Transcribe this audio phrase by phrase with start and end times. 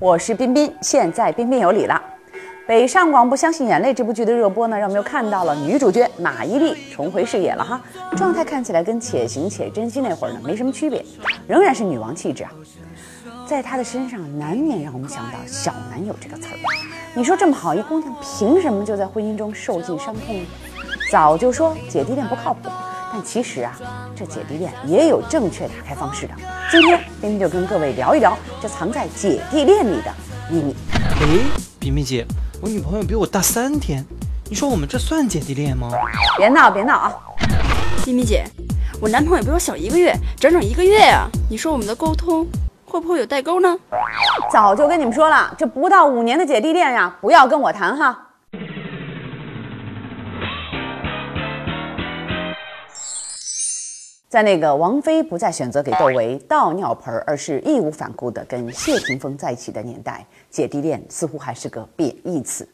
[0.00, 2.02] 我是彬彬，现在彬彬有礼了。
[2.66, 7.78] 北上广不相信眼泪这部剧的热播呢，让我们又看到了女主角马伊琍重回视野了哈，
[8.16, 11.04] 状态看起来跟且行且珍惜那会儿呢没什么区别，
[11.46, 12.50] 仍然是女王气质啊。
[13.46, 16.56] 在她的身上难免让我们想到“小男友”这个词儿。
[17.14, 20.46] 你说这么好一姑娘，凭什么就在婚姻中受尽伤痛呢？
[21.12, 22.70] 早就说姐弟恋不靠谱，
[23.12, 23.76] 但其实啊，
[24.14, 26.34] 这姐弟恋也有正确打开方式的。
[26.70, 30.14] 今天冰冰就跟各位聊一聊这藏在姐弟恋里的
[30.48, 30.76] 秘密。
[30.94, 31.26] 哎，
[31.80, 32.24] 冰冰姐，
[32.62, 34.04] 我女朋友比我大三天，
[34.48, 35.90] 你说我们这算姐弟恋吗？
[36.36, 37.12] 别闹别闹啊！
[38.04, 38.44] 冰冰姐，
[39.00, 41.26] 我男朋友比我小一个月，整整一个月呀！
[41.50, 42.46] 你说我们的沟通
[42.84, 43.76] 会不会有代沟呢？
[44.52, 48.28] 早就跟你们说了，这不到五年的姐弟恋呀，不要跟我谈哈。
[54.30, 62.64] 在那个王菲不再选择给窦唯倒尿盆，而是义无反顾地跟谢霆锋在一起的年代，姐弟恋似乎还是个贬义词。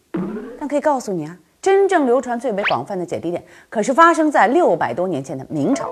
[0.60, 5.88] 但可以告诉你啊，真正流传最为广泛的姐弟恋，可是发生在六百多年前的明朝。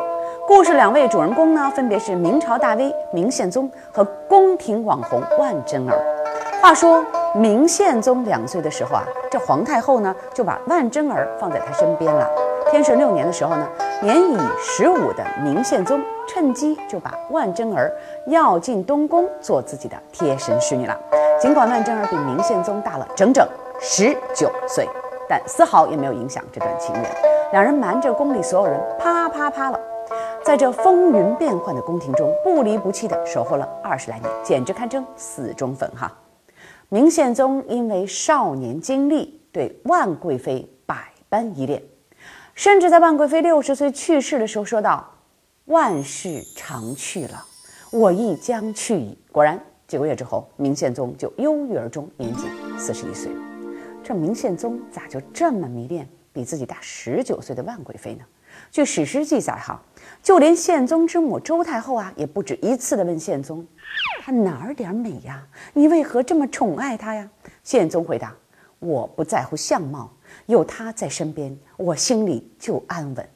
[0.46, 5.98] 故事两位主人公呢，分别是明朝大 V 明宪宗和宫廷网红万贞儿。
[6.60, 7.02] 话说
[7.36, 12.30] 明宪宗两岁的时候啊，这皇太后呢就把万贞儿放在他身边了。
[12.70, 13.68] 天顺六年的时候呢，
[14.00, 17.92] 年已十五的明宪宗趁机就把万贞儿
[18.28, 20.96] 要进东宫做自己的贴身侍女了。
[21.40, 23.44] 尽管万贞儿比明宪宗大了整整
[23.80, 24.88] 十九岁，
[25.28, 27.04] 但丝毫也没有影响这段情缘。
[27.50, 29.80] 两人瞒着宫里所有人，啪啪啪了，
[30.44, 36.10] 在这风云变幻的宫廷中，不离不弃地守候了二十来年，简直堪称死忠粉哈。
[36.94, 41.82] 明宪宗因为少年经历，对万贵妃百般依恋。
[42.54, 45.04] 甚至在万贵妃六十岁去世的时候，说道
[45.66, 47.44] ：“万事长去了，
[47.90, 53.28] 我亦将去矣。”果然，几个月之后，明宪宗就忧郁而终，年仅四十一岁。
[54.00, 58.24] 这明宪宗咋就这么迷恋比自己大十九岁的万贵妃呢？
[58.70, 59.80] 据史诗记载，哈，
[60.22, 63.66] 就连宪宗之母周太后啊，也不止一次的问宪宗
[64.22, 65.46] ：“她哪儿点美呀？
[65.72, 67.28] 你为何这么宠爱她呀？”
[67.62, 68.34] 宪宗回答
[68.80, 70.10] ：“我不在乎相貌。”
[70.46, 73.28] 有她在身边，我心里就安稳。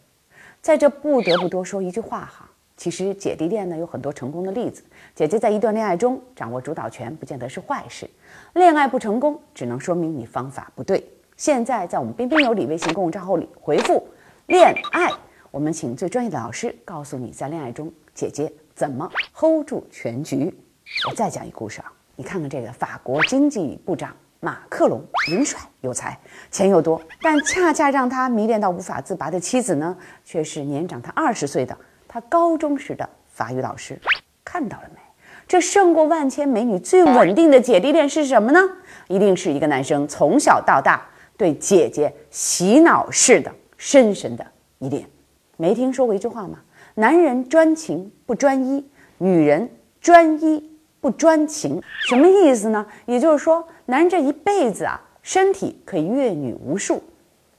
[0.61, 4.83] 在这不得不多说一句话哈，其实姐弟恋呢有很多成功的例子。
[5.15, 8.11] 姐姐在一段恋爱中掌握主导权，不见得是坏事。
[8.55, 11.09] 恋爱不成功，只能说明你方法不对。
[11.37, 14.05] 现在在我们彬彬有礼微信公众账号里回复
[14.49, 15.13] “恋爱”，
[15.53, 20.51] 我们请最专业的老师告诉你，在恋爱中姐姐怎么 hold 住全局。
[21.11, 24.11] 我再讲一故事啊，你看看这个法国经济部长。
[24.41, 26.17] 马克龙人帅有才，
[26.49, 31.77] 钱又多，但恰恰让他迷恋到无法自拔的妻子呢，却是年长他二十岁的
[32.07, 34.01] 他高中时的法语老师。
[34.45, 35.01] 看到了没？
[35.49, 38.61] 这胜过万千美女最稳定的姐弟恋是什么呢？
[39.09, 41.05] 一定是一个男生从小到大
[41.37, 44.47] 对姐姐洗脑式的深深的
[44.79, 45.09] 疑点。
[45.57, 46.59] 没听说过一句话吗？
[46.95, 49.71] 男人专情不专一，女人
[50.03, 50.69] 专一。
[51.01, 52.85] 不专情什么意思呢？
[53.07, 57.01] 也就是说，男人这一辈子啊，身体可以阅女无数，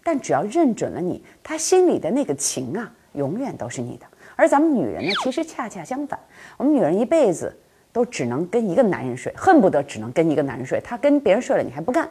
[0.03, 4.06] 但只要认准了你，他心里的那个情啊，永远都是你的。
[4.36, 6.19] 而咱们女人呢，其实恰恰相反，
[6.57, 7.57] 我们女人一辈子
[7.94, 10.81] 都只能跟一个男人睡，恨不得只能跟一个男人睡。
[10.84, 12.09] 他跟别人睡了，你还不干。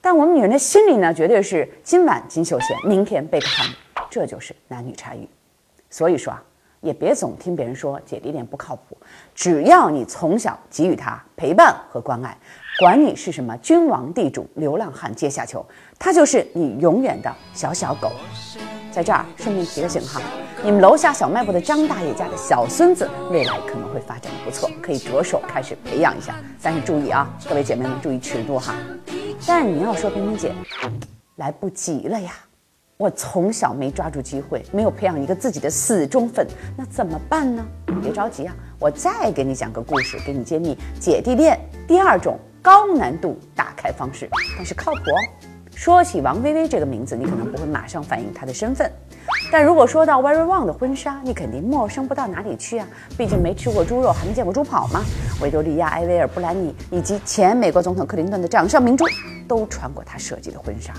[0.00, 3.74] 但我们女人的心里呢，绝对是今晚金秀贤，明天贝克汉姆，
[4.10, 5.28] 这就是男女差异。
[5.90, 6.42] 所以说啊。
[6.80, 8.96] 也别总听别人说姐弟恋不靠谱，
[9.34, 12.38] 只要你从小给予他陪伴和关爱，
[12.78, 15.66] 管你是什么君王地主、流浪汉阶下囚，
[15.98, 18.12] 他就是你永远的小小狗。
[18.92, 20.22] 在这儿顺便提个醒哈，
[20.62, 26.36] 你们楼下小卖部的张大爷家的小孙子未来可能会发展的不错，可以着手开始培养一下。
[26.62, 28.76] 但是注意啊，各位姐妹们注意尺度哈。
[29.46, 30.52] 但你要说冰冰姐，
[31.36, 32.32] 来不及了呀。
[32.96, 37.64] 我从小没抓住机会，没有培养一个自己的死忠粉，那怎么办呢？
[38.02, 45.48] 别着急啊，我再给你讲个故事，给你揭秘姐弟恋第二种高难度打开方式，但是靠谱哦。
[45.76, 48.90] 说起王薇薇这个名字，你可能不会马上反应她的身份，
[49.52, 52.88] 但如果说到 Very Wrong 的婚纱，你肯定陌生不到哪里去啊。
[53.16, 55.04] 毕竟没吃过猪肉，还没见过猪跑嘛。
[55.40, 59.04] 维多利亚、埃维尔、布兰妮以及前美国总统克林顿的掌上明珠，
[59.48, 60.92] 都穿过她设计的婚纱。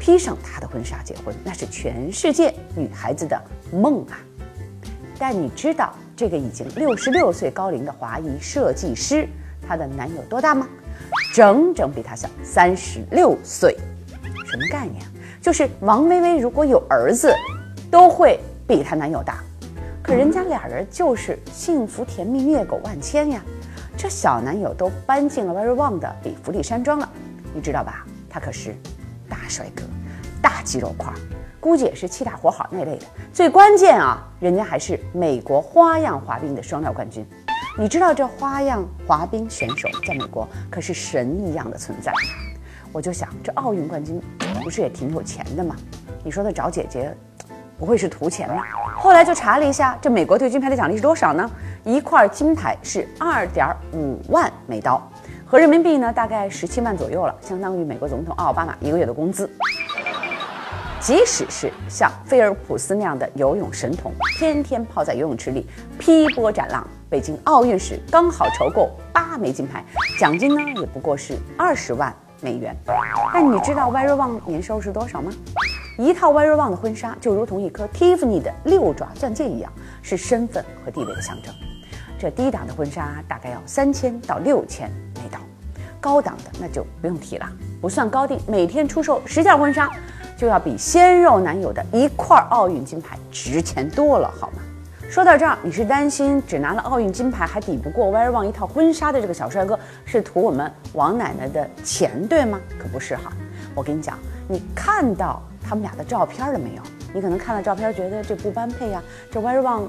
[0.00, 3.40] 披上她的婚纱结婚，那是全世界女孩子的
[3.70, 4.18] 梦啊！
[5.18, 9.28] 但你知道这个已经六十六岁高龄的华裔设计师，
[9.66, 10.66] 她的男友多大吗？
[11.32, 13.76] 整整比她小三十六岁。
[14.46, 15.04] 什么概念？
[15.40, 17.32] 就是王薇薇如果有儿子，
[17.90, 19.38] 都会比她男友大。
[20.02, 23.40] 可人家俩人就是幸福甜蜜，虐狗万千呀！
[23.96, 27.08] 这小男友都搬进了 Very One 的比弗利山庄了，
[27.54, 28.04] 你知道吧？
[28.28, 28.74] 他可是
[29.28, 29.84] 大帅哥、
[30.42, 31.12] 大肌肉块，
[31.60, 33.06] 估计也是气大活好那类的。
[33.32, 37.24] 最关键啊，人家还是美国花样滑冰的双料冠军。
[37.78, 42.12] 你知道这花样滑冰选手在美国可是神一样的存在。
[42.92, 44.20] 我就想，这奥运冠军
[44.62, 45.76] 不是也挺有钱的吗？
[46.24, 47.16] 你说他找姐姐，
[47.78, 48.64] 不会是图钱吧？
[48.96, 51.48] 后来就查了一下，这美国对金牌的奖励是多少呢？
[51.84, 55.02] 一块金牌是二点五万美刀，
[55.54, 59.48] 合人民币呢大概十七万左右了，相当于美国总统奥巴马一个月的工资。
[60.98, 65.64] 即使是像菲尔普斯那样的游泳神童，天天泡在游泳池里
[65.96, 69.84] 劈波斩浪，北京奥运时刚好筹够八枚金牌，
[70.18, 72.76] 奖金呢也不过是二十万美元。
[73.32, 75.30] 但你知道 Very One 年收入是多少吗？
[75.98, 79.72] 一套 Very One 的婚纱就如同一颗 Tiffany 的六爪钻戒一样，
[80.02, 81.54] 是身份和地位的象征。
[82.24, 85.38] 这低档的婚纱大概要三千到六千美刀，
[86.00, 87.46] 高档的那就不用提了，
[87.82, 89.92] 不算高定，每天出售十件婚纱。
[90.34, 94.62] 就要比鲜肉男友的一块奥运金牌值钱多了，好吗？
[95.10, 102.58] 说到这儿，你是担心只拿了奥运金牌还抵不过 Very One 一套婚纱的这个小帅哥是图我们王奶奶的钱，对吗？
[102.78, 103.30] 可不是哈！
[103.74, 104.18] 我跟你讲，
[104.48, 106.82] 你看到他们俩的照片了没有？
[107.12, 109.82] 你可能看了照片觉得这不般配呀，这 Very One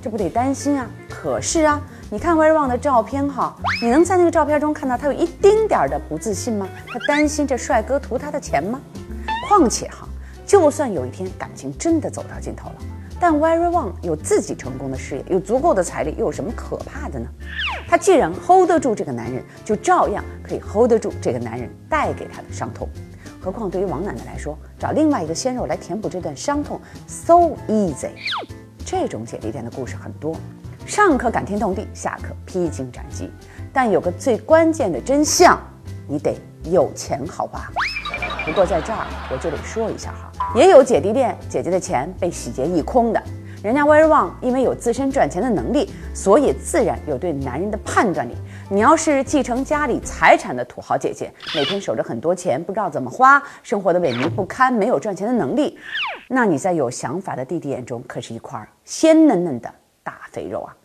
[0.00, 0.88] 这不得担心啊？
[1.08, 6.68] 可是啊，你看 Very One 的照片哈，你能在那个照片中看到他有一丁点儿的不自信吗？
[6.86, 8.80] 他担心这帅哥图他的钱吗？
[9.48, 10.06] 况且哈，
[10.46, 12.76] 就算有一天感情真的走到尽头了，
[13.18, 17.26] 但 Very One 有自己成功的事业，有足够的财力，又有什么可怕的呢？
[17.88, 22.88] 他既然 hold 得住这个男人，就照样可以 hold 得住这个男人带给他的伤痛。
[23.40, 28.10] 何况对于王奶奶来说，找另外一个鲜肉来填补这段伤痛，so easy。
[28.90, 30.34] 这种姐弟恋的故事很多，
[30.86, 33.30] 上可感天动地，下可披荆斩棘，
[33.70, 35.60] 但有个最关键的真相，
[36.08, 37.70] 你得有钱，好吧？
[38.46, 43.22] 不过在这儿我就得说一下哈，也有姐弟恋，姐姐的钱被洗劫一空的。
[43.62, 48.34] 人家威尔旺因为有自身赚钱的能力，所以自然有对男人的判断力。
[48.70, 55.78] 你要是继承家里财产的土豪姐姐，每天守着很多钱，不知道怎么花，生活的萎靡不堪，没有赚钱的能力，
[56.28, 60.76] 那你在有想法的弟弟眼中可是一块鲜嫩嫩的大肥肉啊。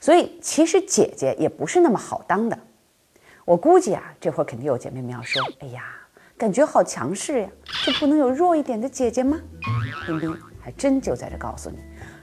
[0.00, 2.58] 所以其实姐姐也不是那么好当的。
[3.44, 5.84] 我估计啊，这会儿肯定有姐妹们要说：“哎呀。”
[6.36, 7.48] 感觉好强势呀，
[7.84, 9.40] 就不能有弱一点的姐姐吗？
[10.06, 11.78] 冰冰还真就在这告诉你，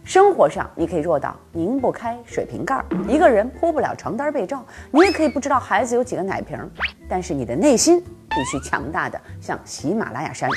[0.06, 6.58] 生活上你可以弱到拧不开水瓶盖，一个人铺不了床单被罩，你也可以不知道孩子有几个奶瓶，
[7.10, 8.00] 但是你的内心
[8.30, 10.48] 必须强大的像喜马拉雅山。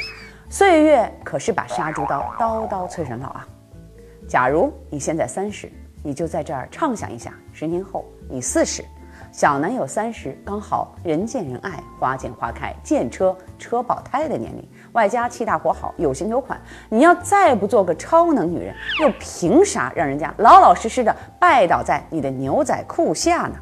[0.50, 3.48] 岁月可是把杀猪刀，刀刀催人老啊。
[4.28, 5.72] 假如你现在三十，
[6.02, 8.84] 你就在这儿畅想一下，十年后你四十。
[9.38, 16.60] 小男友三十，刚好人见人爱，花见花开，见车车爆胎的年龄，外加气大活好，有型有款。
[16.88, 23.54] 你要再不做个超能女人，又凭啥让人家老老实实的拜倒在你的牛仔裤下呢？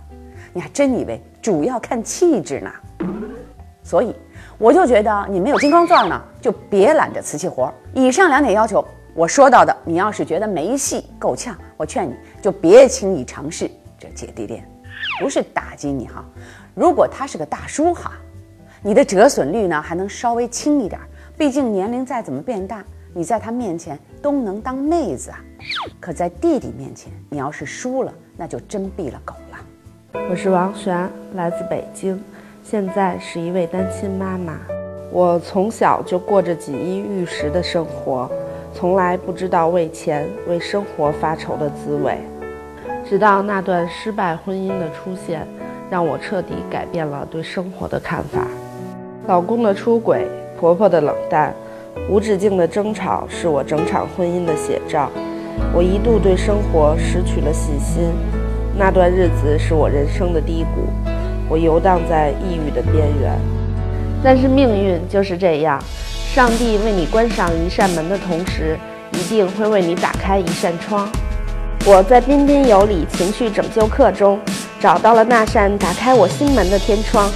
[0.55, 2.73] 你还真以为主要看气质呢？
[3.83, 4.17] 所以
[4.57, 7.71] 我就觉得你没有金刚钻呢，就别揽着瓷器活。
[7.93, 8.83] 以上两点要求，
[9.15, 14.67] 我说到的，你要是觉得没戏够呛，我劝你就别轻易尝试这姐弟恋。
[15.21, 16.25] 不是打击你哈，
[16.75, 18.13] 如果他是个大叔哈，
[18.83, 21.01] 你的折损率呢还能稍微轻一点，
[21.37, 25.39] 毕竟年龄再怎么变大，你在他面前都能当妹子啊。
[25.99, 29.59] 可在弟弟面前，你要是输了，那就真毙了狗了。
[30.31, 32.23] 我是王璇，来自北京，
[32.63, 34.59] 现在是一位单亲妈妈。
[35.11, 38.31] 我从小就过着锦衣玉食的生活，
[38.75, 42.19] 从来不知道为钱为生活发愁的滋味。
[43.09, 45.47] 直到那段失败婚姻的出现，
[45.89, 48.41] 让我彻底改变了对生活的看法。
[49.29, 50.27] 老公的出轨，
[50.59, 51.55] 婆婆的冷淡，
[52.11, 55.09] 无止境的争吵，是我整场婚姻的写照。
[55.73, 58.13] 我一度对生活失去了信心，
[58.77, 60.89] 那段日子是我人生的低谷，
[61.49, 63.33] 我游荡在抑郁的边缘。
[64.23, 65.81] 但是命运就是这样，
[66.35, 68.77] 上帝为你关上一扇门的同时，
[69.13, 71.09] 一定会为你打开一扇窗。
[71.89, 74.41] 我在彬彬有礼情绪拯救课中
[74.81, 77.31] 找到了那扇打开我心门的天窗，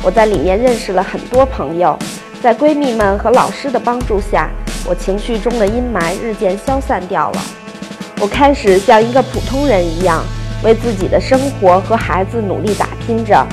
[0.00, 1.98] 我在里面认识了很多朋友，
[2.40, 4.48] 在闺蜜们和老师的帮助下，
[4.88, 7.40] 我情绪中的阴霾日渐消散掉了。
[8.20, 10.22] 我开始像一个普通人一样，
[10.62, 13.44] 为自己的生活和孩子努力打拼着，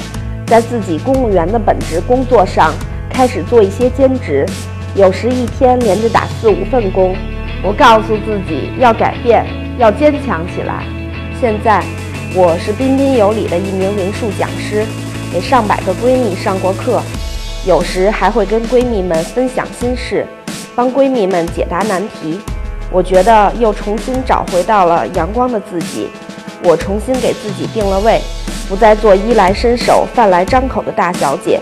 [0.46, 2.72] 在自己公务员的本职工作上
[3.10, 4.46] 开始做一些兼职，
[4.94, 7.16] 有时一天连着打四五份工。
[7.64, 9.63] 我告诉自己要改变。
[9.78, 10.86] 要坚强起来。
[11.40, 11.84] 现在，
[12.36, 14.86] 我是彬彬有礼的一名灵数讲师，
[15.32, 17.02] 给上百个闺蜜上过课，
[17.66, 20.28] 有时还会跟闺蜜们分享心事，
[20.76, 22.40] 帮闺蜜们解答难题。
[22.92, 26.08] 我觉得又重新找回到了阳光的自己，
[26.64, 28.22] 我重新给自己定了位，
[28.70, 31.60] 不再做衣来伸手、饭来张口的大小姐，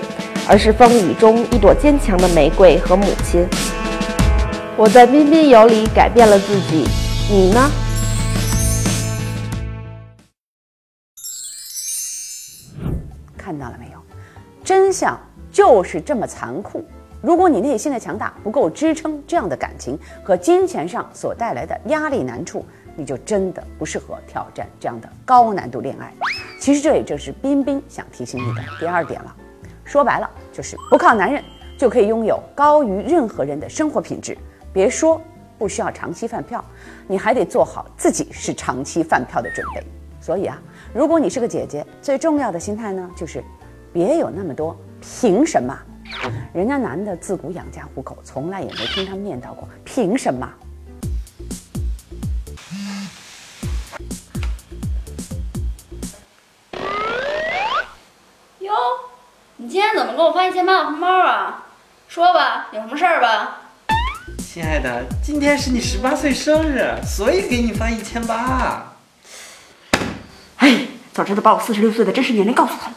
[0.49, 3.47] 而是风雨中一朵坚强的玫瑰和母亲。
[4.75, 6.85] 我在彬彬有礼改变了自己，
[7.29, 7.71] 你呢？
[14.71, 15.19] 真相
[15.51, 16.81] 就是这么残酷。
[17.21, 26.13] 如果你内心的强大不够支撑这样的感情和金钱上所带来的压力难处，你就真的不适合挑战这样的高难度恋爱。
[26.57, 29.35] 其实这也正是彬彬想提醒你的第二点了。
[29.83, 31.43] 说白了，就是不靠男人
[31.77, 34.37] 就可以拥有高于任何人的生活品质。
[34.71, 35.21] 别说
[35.57, 36.63] 不需要长期饭票，
[37.07, 39.83] 你还得做好自己是长期饭票的准备。
[40.21, 40.57] 所以啊，
[40.93, 43.43] 如果你是个姐姐，最重要的心态呢，就是
[43.93, 45.77] 别有那么多凭什么。
[46.53, 50.50] 人家男的自古养家糊口，从来也没听他们念叨过凭什么。
[58.60, 58.71] 哟，
[59.57, 61.65] 你今天怎么给我发一千八的红包啊？
[62.07, 63.62] 说吧，有什么事儿吧？
[64.38, 68.93] 亲爱的，今天是你十八岁生日，所以给你发一千八。
[70.57, 72.95] 哎，早知道把我四十六岁的真实年龄告诉他们。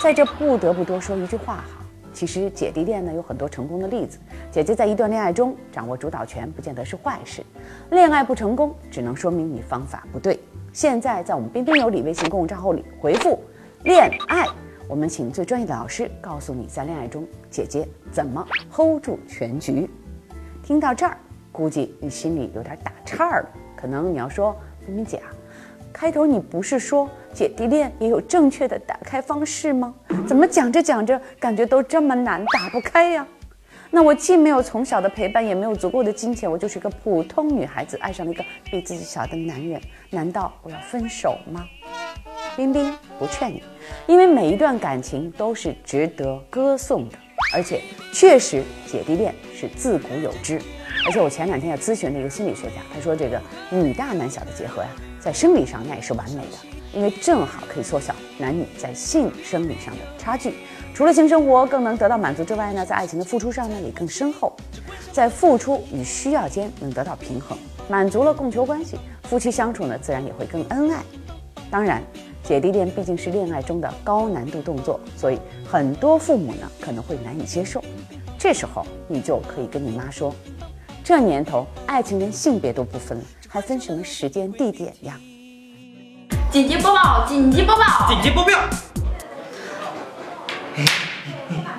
[0.00, 4.18] 在这不得不多说一句话哈，其实姐弟恋呢有很多成功的例子。
[4.50, 7.44] 姐姐在一段恋爱中掌握主导权，不见得是坏事。
[7.90, 10.38] 恋爱不成功，只能说明你方法不对。
[10.72, 13.40] 现在在我们彬彬有礼微信公众账号里回复
[13.82, 14.46] “恋爱”，
[14.88, 19.90] 我们请最专业的老师告诉你，在恋爱中姐姐怎么 hold 住全局。
[20.62, 21.16] 听到这儿，
[21.50, 23.48] 估计你心里有点打岔了。
[23.76, 24.54] 可能你要说，
[24.86, 25.26] 彬彬姐啊，
[25.92, 29.94] 开头你不是说姐弟恋也有正确的打开方式吗？
[30.26, 33.24] 怎么讲着讲着感觉都这么难打不开呀？
[33.92, 39.80] 那我既没有从小的陪伴，也没有足够的金钱，我就是一个普通女孩子，爱上了一个比自己小的男人，
[40.10, 41.64] 难道我要分手吗？
[42.56, 43.62] 冰冰不劝你，
[44.08, 47.16] 因为每一段感情都是值得歌颂的。
[47.54, 47.80] 而且
[48.12, 50.60] 确实，姐弟恋是自古有之。
[51.06, 53.40] 而且我前两天也咨询了一个心理学家，他说这个
[53.70, 54.88] 女大男小的结合呀，
[55.20, 60.54] 在生理上那也是完美的，因为正好可以缩小男女在性生理上的差距。
[60.92, 64.52] 除了性生活更能得到满足之外呢，在爱情的付出上呢也更深厚，
[65.12, 67.56] 在付出与需要间能得到平衡，
[67.88, 71.00] 满足了供求关系，夫妻相处呢自然也会更恩爱。
[71.70, 72.02] 当然。
[72.40, 75.38] 姐弟恋毕竟是恋爱中的高难度动作，所以
[75.70, 77.84] 很多父母呢可能会难以接受。
[78.38, 80.34] 这时候你就可以跟你妈说
[81.04, 85.20] ：“这年头爱情连性别都不分了，还分什么时间地点呀？”
[86.58, 87.24] 紧急播报！
[87.24, 88.08] 紧急播报！
[88.08, 88.50] 紧急播报！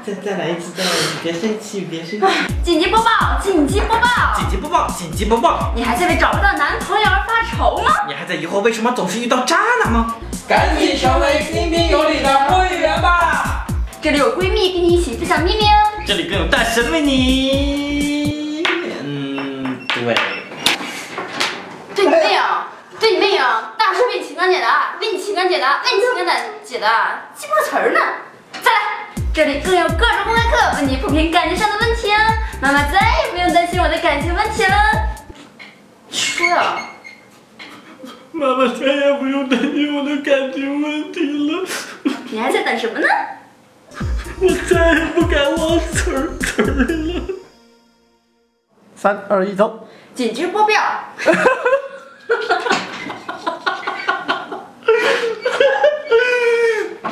[0.05, 2.25] 再再来一次，再来一次，别生气，别生气！
[2.63, 3.38] 紧急播报！
[3.43, 4.07] 紧急播报！
[4.38, 4.88] 紧急播报！
[4.88, 5.74] 紧急播报！
[5.75, 7.91] 你还在为找不到男朋友而发愁吗？
[8.07, 10.15] 你还在疑惑为什么总是遇到渣男吗？
[10.48, 13.67] 赶紧成为彬彬有礼的会员吧！
[14.01, 15.91] 这里有闺蜜跟你一起分享秘密哦。
[16.07, 18.63] 这里更有大神为你。
[19.03, 20.15] 嗯，对。
[21.93, 22.67] 对你妹啊！
[22.98, 23.74] 对你妹啊！
[23.77, 25.12] 大师为你情感解答，为
[25.69, 26.27] 你情感解答，为你情感
[26.63, 26.85] 解解答，
[27.35, 27.99] 记不住词儿呢。
[28.63, 28.77] 再来，
[29.33, 32.19] 这里更有各种公开课，为你铺平感情上的问题啊！
[32.61, 34.75] 妈妈再也不用担心我的感情问题了。
[36.09, 36.79] 说呀。
[38.31, 41.19] 妈妈再也不用担心我的感情问题
[41.51, 41.67] 了。
[42.29, 43.07] 你还在等什么呢？
[44.41, 47.21] 我再也不敢忘词儿词儿了。
[48.95, 49.88] 三二一，走！
[50.13, 50.71] 紧急播报！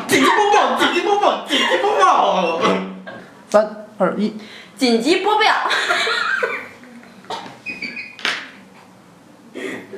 [0.07, 0.77] 紧急播报！
[0.77, 1.45] 紧急播报！
[1.47, 2.61] 紧急播报！
[3.49, 4.35] 三二一，
[4.75, 5.41] 紧急播报！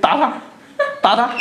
[0.01, 0.33] 打他！
[1.01, 1.31] 打他！